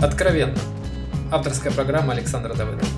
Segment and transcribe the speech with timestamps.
[0.00, 0.56] Откровенно.
[1.32, 2.88] Авторская программа Александра Давыдова.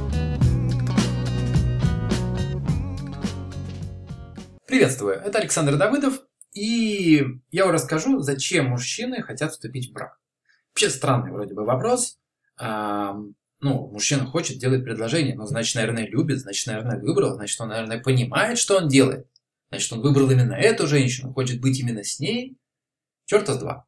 [4.66, 6.20] Приветствую, это Александр Давыдов,
[6.52, 10.18] и я вам расскажу, зачем мужчины хотят вступить в брак.
[10.74, 12.18] Вообще странный вроде бы вопрос.
[12.58, 13.16] А,
[13.60, 18.02] ну, мужчина хочет, делает предложение, ну, значит, наверное, любит, значит, наверное, выбрал, значит, он, наверное,
[18.02, 19.26] понимает, что он делает.
[19.70, 22.58] Значит, он выбрал именно эту женщину, хочет быть именно с ней.
[23.24, 23.86] Черта с два.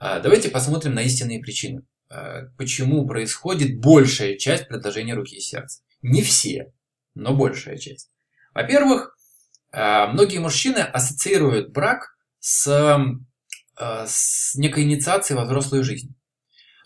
[0.00, 1.82] А, давайте посмотрим на истинные причины.
[2.08, 5.82] А, почему происходит большая часть предложения руки и сердца.
[6.00, 6.72] Не все,
[7.14, 8.10] но большая часть.
[8.54, 9.14] Во-первых,
[9.70, 12.66] а, многие мужчины ассоциируют брак с,
[13.78, 16.16] с некой инициацией во взрослую жизнь.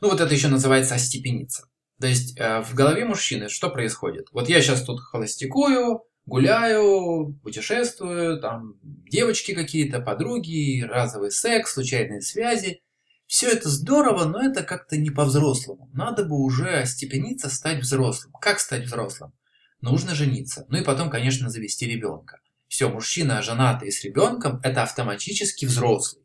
[0.01, 1.68] Ну вот это еще называется остепениться.
[2.01, 4.26] То есть в голове мужчины что происходит?
[4.32, 12.82] Вот я сейчас тут холостякую, гуляю, путешествую, там девочки какие-то, подруги, разовый секс, случайные связи.
[13.27, 15.90] Все это здорово, но это как-то не по-взрослому.
[15.93, 18.32] Надо бы уже остепениться, стать взрослым.
[18.40, 19.32] Как стать взрослым?
[19.80, 20.66] Нужно жениться.
[20.68, 22.40] Ну и потом, конечно, завести ребенка.
[22.68, 26.24] Все, мужчина, женатый с ребенком, это автоматически взрослый.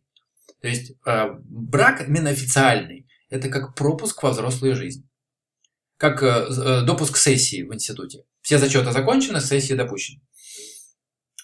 [0.62, 3.08] То есть э, брак именно официальный.
[3.30, 5.08] Это как пропуск во взрослую жизнь.
[5.98, 8.24] Как э, э допуск сессии в институте.
[8.42, 10.22] Все зачеты закончены, сессия допущена.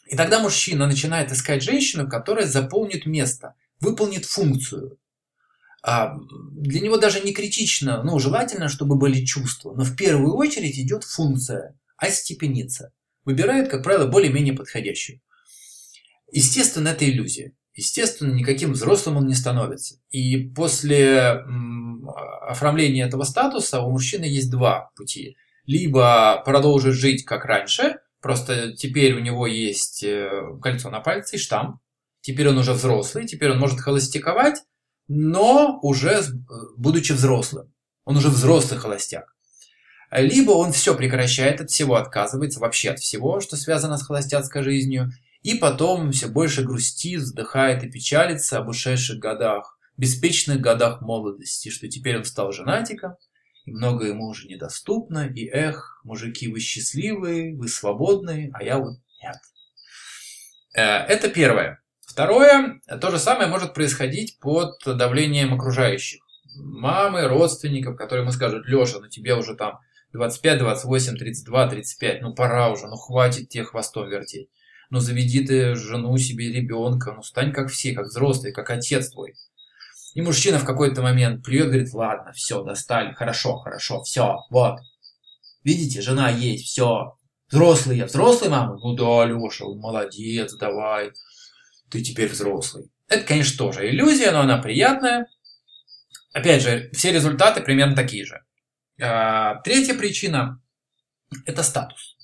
[0.08, 4.98] И тогда мужчина начинает искать женщину, которая заполнит место, выполнит функцию.
[5.88, 6.16] А
[6.52, 11.04] для него даже не критично, ну, желательно, чтобы были чувства, но в первую очередь идет
[11.04, 12.92] функция остепениться.
[13.24, 15.22] Выбирает, как правило, более-менее подходящую.
[16.32, 17.54] Естественно, это иллюзия.
[17.76, 19.98] Естественно, никаким взрослым он не становится.
[20.10, 21.44] И после
[22.48, 25.38] оформления этого статуса у мужчины есть два пути.
[25.68, 31.40] Либо продолжить жить как раньше, просто теперь у него есть э, кольцо на пальце и
[31.40, 31.78] штамп.
[32.22, 34.64] Теперь он уже взрослый, теперь он может холостяковать,
[35.08, 36.24] но уже
[36.78, 37.74] будучи взрослым.
[38.06, 39.36] Он уже взрослый холостяк.
[40.12, 45.12] Либо он все прекращает от всего, отказывается вообще от всего, что связано с холостяцкой жизнью,
[45.42, 51.88] и потом все больше грустит, вздыхает и печалится об ушедших годах, беспечных годах молодости, что
[51.88, 53.16] теперь он стал женатиком,
[53.66, 58.98] и многое ему уже недоступно, и эх, мужики, вы счастливые, вы свободные, а я вот
[59.22, 59.38] нет.
[60.76, 61.82] Э, это первое.
[62.16, 66.22] Второе, то же самое может происходить под давлением окружающих.
[66.56, 69.80] Мамы, родственников, которые ему скажут, Леша, ну тебе уже там
[70.14, 74.48] 25, 28, 32, 35, ну пора уже, ну хватит тебе хвостом вертеть.
[74.90, 79.34] Ну заведи ты жену себе, ребенка, ну стань как все, как взрослый, как отец твой.
[80.14, 84.80] И мужчина в какой-то момент плюет, говорит, ладно, все, достали, хорошо, хорошо, все, вот.
[85.66, 87.18] Видите, жена есть, все.
[87.52, 88.78] Взрослый я, взрослый мама?
[88.82, 91.12] Ну да, Леша, молодец, давай
[91.96, 92.90] ты теперь взрослый.
[93.08, 95.28] Это, конечно, тоже иллюзия, но она приятная.
[96.34, 98.42] Опять же, все результаты примерно такие же.
[99.02, 100.62] А, третья причина–
[101.46, 102.18] это статус.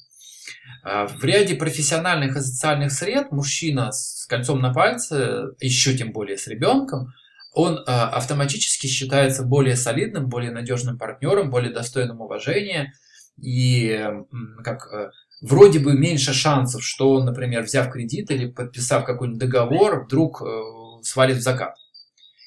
[0.84, 6.38] А, в ряде профессиональных и социальных сред мужчина с кольцом на пальце, еще тем более
[6.38, 7.14] с ребенком,
[7.54, 12.94] он а, автоматически считается более солидным, более надежным партнером, более достойным уважения
[13.42, 14.10] и
[14.64, 20.42] как вроде бы меньше шансов, что он, например, взяв кредит или подписав какой-нибудь договор, вдруг
[20.42, 20.62] э,
[21.04, 21.76] свалит в закат.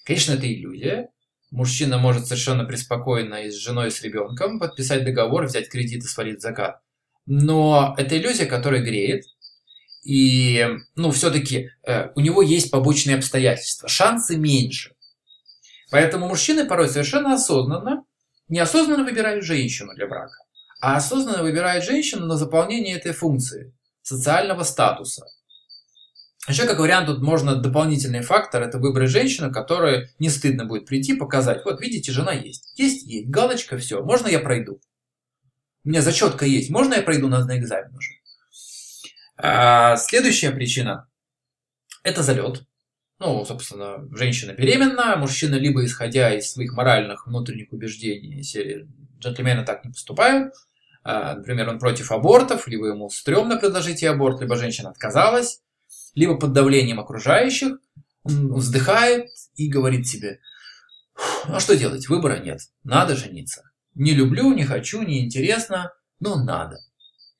[0.04, 1.08] Конечно, это иллюзия.
[1.50, 6.06] Мужчина может совершенно преспокойно и с женой, и с ребенком подписать договор, взять кредит и
[6.06, 6.80] свалить в закат.
[7.26, 9.24] Но это иллюзия, которая греет.
[10.04, 10.66] И,
[10.96, 13.88] ну, все-таки э, у него есть побочные обстоятельства.
[13.88, 14.94] Шансы меньше.
[15.90, 18.04] Поэтому мужчины порой совершенно осознанно,
[18.48, 20.43] неосознанно выбирают женщину для брака
[20.84, 25.24] а осознанно выбирает женщину на заполнение этой функции социального статуса.
[26.46, 31.14] Еще как вариант тут можно дополнительный фактор, это выбрать женщину, которая не стыдно будет прийти,
[31.14, 34.78] показать, вот видите, жена есть, есть, есть, галочка, все, можно я пройду.
[35.84, 38.10] У меня зачетка есть, можно я пройду на, на экзамен уже.
[39.38, 41.08] А, следующая причина–
[42.02, 42.62] это залет.
[43.20, 48.86] Ну, собственно, женщина беременна, мужчина либо исходя из своих моральных внутренних убеждений, серии
[49.18, 50.52] джентльмены так не поступают,
[51.04, 55.60] например, он против абортов, либо ему стрёмно предложить аборт, либо женщина отказалась,
[56.14, 57.78] либо под давлением окружающих
[58.24, 60.40] вздыхает и говорит себе,
[61.46, 63.70] ну а что делать, выбора нет, надо жениться.
[63.94, 66.78] Не люблю, не хочу, не интересно, но надо.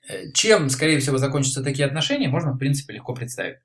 [0.09, 3.59] Э, чем, скорее всего, закончатся такие отношения, можно, в принципе, легко представить.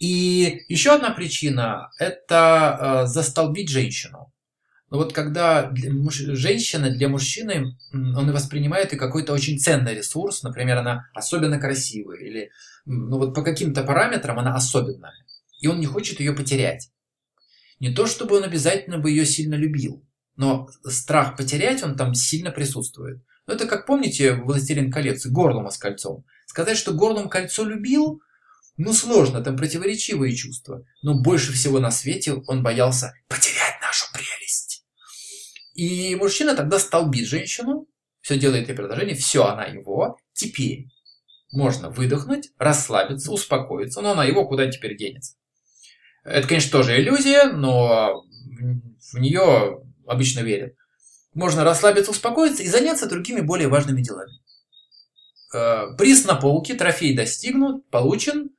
[0.00, 4.32] И еще одна причина– это э, застолбить женщину.
[4.92, 6.16] Но вот когда для муж...
[6.16, 12.50] женщина для мужчины, он воспринимает и какой-то очень ценный ресурс, например, она особенно красивая, или
[12.84, 15.14] ну вот по каким-то параметрам она особенная,
[15.62, 16.90] и он не хочет ее потерять.
[17.80, 20.04] Не то, чтобы он обязательно бы ее сильно любил,
[20.36, 23.24] но страх потерять он там сильно присутствует.
[23.46, 26.26] Ну, это как помните «Властелин колец» Горлума с кольцом.
[26.44, 28.20] Сказать, что Горлум кольцо любил,
[28.76, 30.84] ну сложно, там противоречивые чувства.
[31.00, 33.61] Но больше всего на свете он боялся потерять.
[35.74, 37.86] И мужчина тогда стал бить женщину,
[38.20, 40.16] все делает ей предложение, все, она его.
[40.32, 40.88] Теперь
[41.52, 45.34] можно выдохнуть, расслабиться, успокоиться, но она его куда теперь денется.
[46.24, 48.24] Это, конечно, тоже иллюзия, но
[49.12, 50.74] в нее обычно верят.
[51.34, 54.32] Можно расслабиться, успокоиться и заняться другими более важными делами.
[55.54, 58.50] Э, приз на полке, трофей достигнут, получен,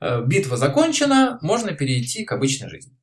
[0.00, 2.96] э, битва закончена, можно перейти к обычной жизни.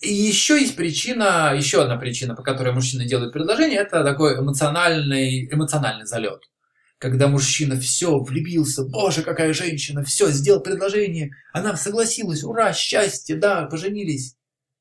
[0.00, 5.52] И еще есть причина, еще одна причина, по которой мужчины делают предложение, это такой эмоциональный,
[5.52, 6.40] эмоциональный залет.
[6.98, 13.66] Когда мужчина все влюбился, боже, какая женщина, все, сделал предложение, она согласилась, ура, счастье, да,
[13.66, 14.36] поженились.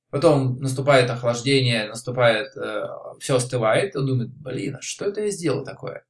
[0.10, 2.86] Потом наступает охлаждение, наступает, э,
[3.20, 6.06] все остывает, он думает, блин, а что это я сделал такое?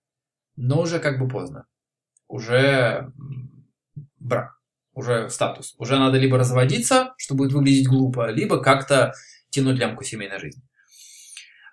[0.55, 1.65] Но уже как бы поздно.
[2.27, 3.11] Уже
[4.19, 4.56] брак,
[4.97, 5.75] уже статус.
[5.77, 9.13] Уже надо либо разводиться, что будет выглядеть глупо, либо как-то
[9.51, 10.63] тянуть лямку семейной жизни.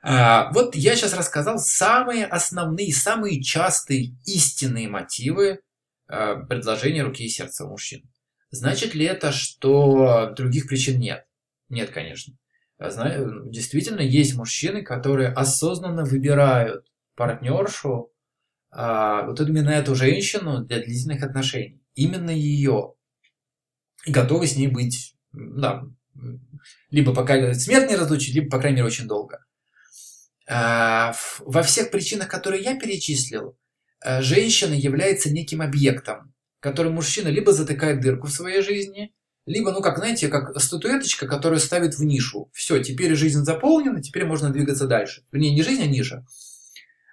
[0.03, 5.61] А, вот я сейчас рассказал самые основные, самые частые истинные мотивы
[6.07, 8.03] а, предложения руки и сердца мужчин.
[8.51, 11.25] Значит ли это, что других причин нет?
[11.71, 12.37] Нет, конечно.
[12.79, 12.91] А
[13.47, 16.85] действительно, есть мужчины, которые осознанно выбирают
[17.17, 18.11] партнершу,
[18.71, 21.81] вот именно эту женщину для длительных отношений.
[21.95, 22.95] Именно ее.
[24.07, 25.85] Готовы с ней быть, да,
[26.91, 29.45] либо пока смерть не разлучит, либо, по крайней мере, очень долго.
[30.47, 33.57] А, во всех причинах, которые я перечислил,
[34.01, 39.13] а, женщина является неким объектом, который мужчина либо затыкает дырку в своей жизни,
[39.47, 42.51] либо, ну, как, знаете, как статуэточка, которую ставит в нишу.
[42.53, 45.23] Все, теперь жизнь заполнена, теперь можно двигаться дальше.
[45.33, 46.27] Вернее, не жизнь, а ниша.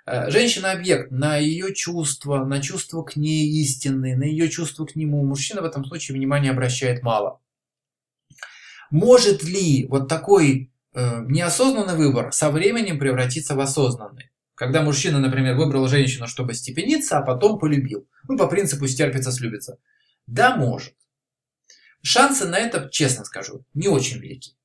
[0.05, 4.95] Э, женщина объект на ее чувства, на чувства к ней истинные, на ее чувства к
[4.95, 5.23] нему.
[5.25, 7.39] Мужчина в этом случае внимания обращает мало.
[8.89, 14.31] Может ли вот такой э, неосознанный выбор со временем превратиться в осознанный?
[14.55, 18.07] Когда мужчина, например, выбрал женщину, чтобы степениться, а потом полюбил.
[18.27, 19.77] Ну, по принципу стерпится, слюбится.
[20.27, 20.93] Да, может.
[22.03, 24.55] Шансы на это, честно скажу, не очень велики.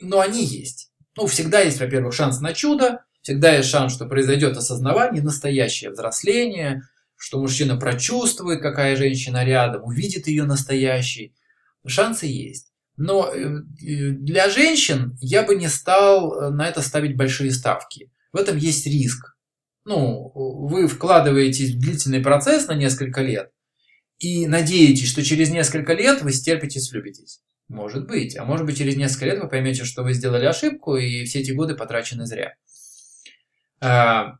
[0.00, 0.92] Но они есть.
[1.16, 6.82] Ну, всегда есть, во-первых, шанс на чудо, всегда есть шанс, что произойдет осознавание, настоящее взросление,
[7.16, 11.34] что мужчина прочувствует, какая женщина рядом, увидит ее настоящей.
[11.84, 12.70] Шансы есть.
[12.96, 18.12] Но э, для женщин я бы не стал э, на это ставить большие ставки.
[18.32, 19.36] В этом есть риск.
[19.84, 23.50] Ну, вы вкладываетесь в длительный процесс на несколько лет,
[24.20, 27.40] и надеетесь, что через несколько лет вы стерпите, слюбитесь.
[27.66, 28.36] Может быть.
[28.36, 31.50] А может быть, через несколько лет вы поймете, что вы сделали ошибку, и все эти
[31.50, 32.54] годы потрачены зря.
[33.86, 34.38] А,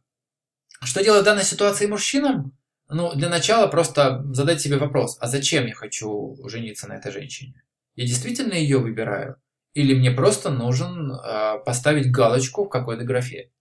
[0.83, 2.57] что делать в данной ситуации мужчинам?
[2.89, 7.63] Ну, для начала просто задать себе вопрос, а зачем я хочу жениться на этой женщине?
[7.95, 9.37] Я действительно ее выбираю?
[9.75, 13.53] Или мне просто нужен э, поставить галочку в какой-то графе?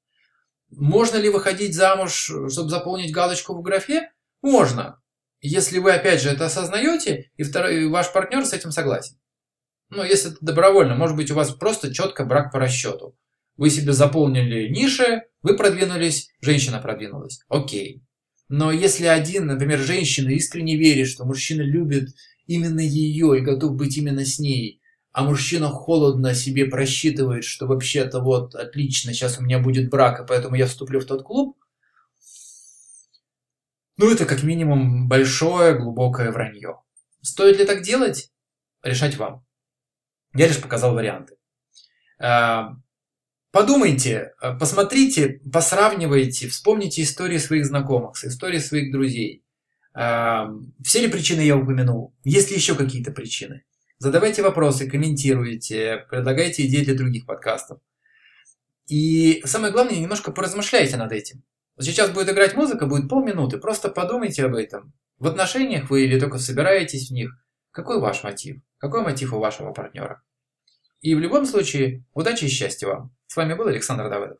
[0.71, 4.11] Можно ли выходить замуж, чтобы заполнить галочку в графе?
[4.41, 4.99] Можно.
[5.41, 9.17] Если вы, опять же, это осознаете, и, второй, и ваш партнер с этим согласен.
[9.89, 13.15] Ну, если это добровольно, может быть, у вас просто четко брак по расчету.
[13.57, 17.39] Вы себе заполнили ниши, вы продвинулись, женщина продвинулась.
[17.47, 18.01] Окей.
[18.49, 22.09] Но если один, например, женщина искренне верит, что мужчина любит
[22.45, 24.81] именно ее и готов быть именно с ней,
[25.11, 30.27] а мужчина холодно себе просчитывает, что вообще-то вот отлично, сейчас у меня будет брак, и
[30.27, 31.57] поэтому я вступлю в тот клуб,
[33.97, 36.81] ну, это как минимум большое, глубокое вранье.
[37.21, 38.29] Стоит ли так делать?
[38.83, 39.45] Решать вам.
[40.33, 41.37] Я лишь показал варианты.
[43.55, 49.45] Подумайте, а, посмотрите, посравнивайте, вспомните истории своих знакомых, истории своих друзей.
[49.93, 50.49] А,
[50.83, 52.13] все ли причины я упомянул?
[52.25, 53.63] Есть ли еще какие-то причины?
[53.97, 57.79] Задавайте вопросы, комментируйте, предлагайте идеи для других подкастов.
[58.87, 61.41] И самое главное, немножко поразмышляйте над этим.
[61.79, 63.57] Сейчас будет играть музыка, будет полминуты.
[63.57, 64.91] Просто подумайте об этом.
[65.17, 67.31] В отношениях вы или только собираетесь в них.
[67.71, 68.57] Какой ваш мотив?
[68.79, 70.21] Какой мотив у вашего партнера?
[71.01, 73.15] И в любом случае, удачи и счастья вам.
[73.27, 74.37] С вами был Александр Давыдов.